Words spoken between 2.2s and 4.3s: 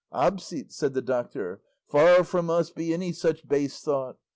from us be any such base thought!